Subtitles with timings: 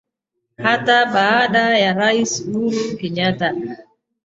[0.57, 3.53] Hata baada ya Rais Uhuru Kenyatta